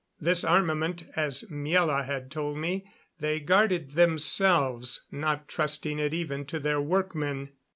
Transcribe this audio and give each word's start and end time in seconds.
This 0.19 0.43
armament, 0.43 1.05
as 1.15 1.43
Miela 1.51 2.03
had 2.07 2.31
told 2.31 2.57
me, 2.57 2.89
they 3.19 3.39
guarded 3.39 3.91
themselves, 3.91 5.05
not 5.11 5.47
trusting 5.47 5.99
it 5.99 6.11
even 6.11 6.43
to 6.47 6.59
their 6.59 6.81
workmen. 6.81 7.51